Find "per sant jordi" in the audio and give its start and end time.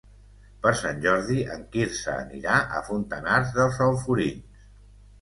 0.63-1.43